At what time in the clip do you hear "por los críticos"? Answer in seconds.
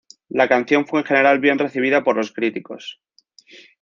2.03-2.99